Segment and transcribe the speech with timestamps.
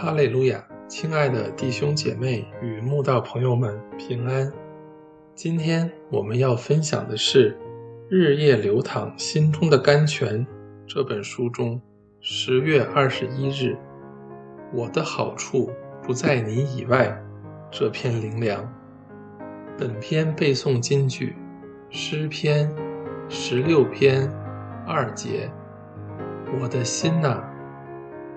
[0.00, 4.52] 哈利路亚，亲爱的弟兄姐妹与慕道朋友们平安。
[5.34, 7.50] 今天我们要分享的是
[8.08, 10.46] 《日夜流淌心中的甘泉》
[10.86, 11.82] 这本书中
[12.20, 13.76] 十月二十一日
[14.72, 15.68] “我的好处
[16.00, 17.20] 不在你以外”
[17.68, 18.72] 这篇灵粮。
[19.76, 21.34] 本篇背诵金句：
[21.90, 22.72] 诗篇
[23.28, 24.32] 十六篇
[24.86, 25.50] 二节。
[26.62, 27.42] 我的心呐。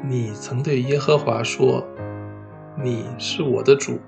[0.04, 1.86] 你曾对耶和华说
[2.76, 4.00] ：“你是我的主，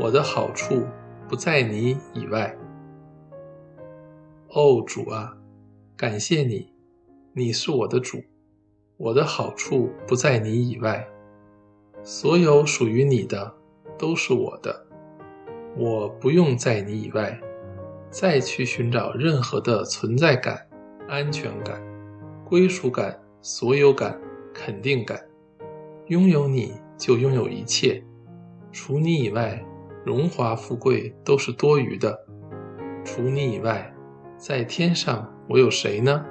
[0.00, 0.86] 我的好处
[1.28, 2.56] 不在你以外。”
[4.48, 5.36] 哦，主啊，
[5.98, 6.72] 感谢你，
[7.34, 8.22] 你是我的主，
[8.96, 11.06] 我的好处不在你以外。
[12.02, 13.54] 所有属于你的
[13.98, 14.86] 都是我的，
[15.76, 17.38] 我不用在你以外
[18.10, 20.66] 再去寻找任何的存在感、
[21.06, 21.82] 安全感、
[22.46, 24.18] 归属感、所有感。
[24.54, 25.18] 肯定感，
[26.06, 28.02] 拥有你就拥有一切，
[28.70, 29.64] 除你以外，
[30.04, 32.26] 荣华富贵都是多余的。
[33.04, 33.92] 除你以外，
[34.36, 36.24] 在天上我有谁呢？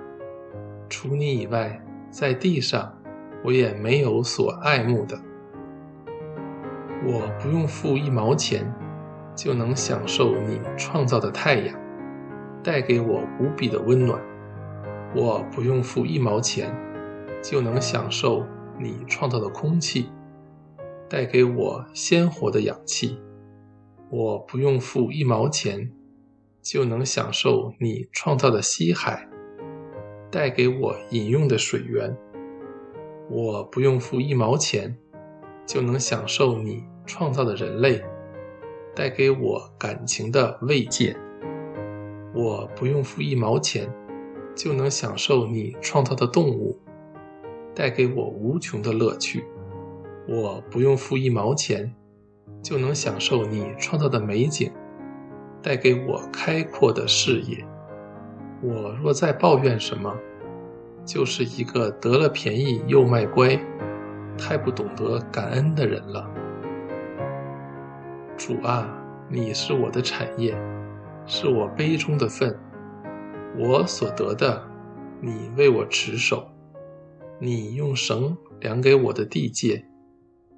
[0.89, 2.97] 除你以外，在地上
[3.44, 5.17] 我也没有所爱慕的。
[7.03, 8.72] 我不用付一毛钱，
[9.36, 11.80] 就能享受你创造的太阳，
[12.64, 14.22] 带给我无比的温暖。
[15.16, 16.72] 我不用付一毛钱。
[17.42, 18.45] 就能享受
[18.80, 20.09] 你创造的空气，
[21.09, 23.20] 带给我鲜活的氧气。
[24.09, 25.92] 我不用付一毛钱，
[26.61, 29.28] 就能享受你创造的西海，
[30.30, 32.16] 带给我饮用的水源。
[33.30, 34.98] 我不用付一毛钱，
[35.66, 38.03] 就能享受你创造的人类，
[38.94, 41.16] 带给我感情的慰藉。
[42.33, 43.89] 我不用付一毛钱，
[44.55, 46.77] 就能享受你创造的动物。
[47.73, 49.43] 带给我无穷的乐趣，
[50.27, 51.93] 我不用付一毛钱，
[52.61, 54.71] 就能享受你创造的美景，
[55.61, 57.65] 带给我开阔的视野。
[58.61, 60.14] 我若再抱怨什么，
[61.05, 63.59] 就是一个得了便宜又卖乖、
[64.38, 66.30] 太不懂得感恩的人了。
[68.38, 68.88] 主啊，
[69.30, 70.55] 你是我的产业，
[71.26, 72.55] 是我杯中的份，
[73.58, 74.61] 我所得的，
[75.20, 76.48] 你为我持守。
[77.43, 79.83] 你用绳量给我的地界，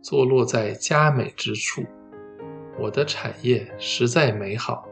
[0.02, 1.82] 坐落在佳美之处。
[2.78, 4.86] 我的产业实在美好，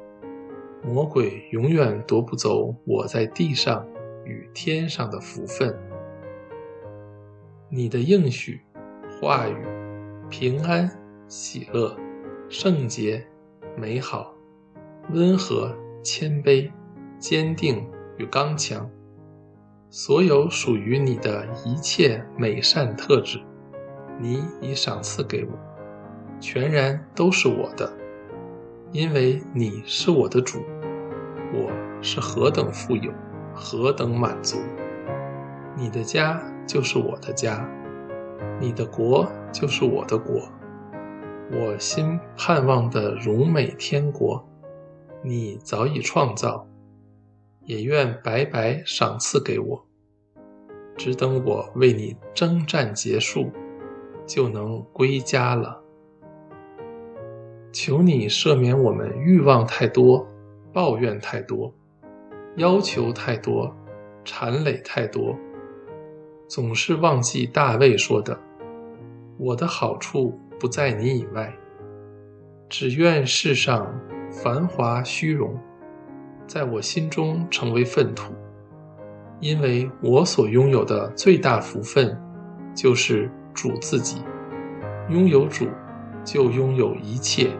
[0.81, 3.85] 魔鬼永远夺不走我在地上
[4.23, 5.77] 与天上的福分。
[7.69, 8.61] 你的应许、
[9.19, 9.55] 话语、
[10.29, 10.89] 平安、
[11.27, 11.93] 喜乐、
[12.47, 13.21] 圣洁、
[13.75, 14.33] 美好、
[15.09, 16.71] 温和、谦卑、
[17.19, 17.85] 坚定
[18.17, 18.89] 与刚强。
[19.93, 23.37] 所有属于你的一切美善特质，
[24.17, 25.51] 你已赏赐给我，
[26.39, 27.91] 全然都是我的，
[28.93, 30.59] 因为你是我的主。
[31.53, 31.69] 我
[32.01, 33.11] 是何等富有，
[33.53, 34.59] 何等满足！
[35.75, 37.69] 你的家就是我的家，
[38.61, 40.47] 你的国就是我的国。
[41.51, 44.41] 我心盼望的荣美天国，
[45.21, 46.65] 你早已创造。
[47.65, 49.85] 也愿白白赏赐给我，
[50.97, 53.51] 只等我为你征战结束，
[54.25, 55.81] 就能归家了。
[57.71, 60.27] 求你赦免我们欲望太多，
[60.73, 61.73] 抱怨太多，
[62.57, 63.73] 要求太多，
[64.25, 65.37] 缠累太多，
[66.47, 68.37] 总是忘记大卫说的
[69.39, 71.55] ：“我的好处不在你以外，
[72.67, 73.97] 只愿世上
[74.29, 75.57] 繁华虚荣。”
[76.51, 78.33] 在我心中成为粪土，
[79.39, 82.21] 因为我所拥有的最大福分，
[82.75, 84.21] 就是主自己。
[85.07, 85.65] 拥有主，
[86.25, 87.51] 就拥有一切；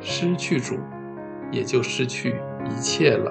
[0.00, 0.78] 失去主，
[1.50, 2.34] 也就失去
[2.64, 3.30] 一切了。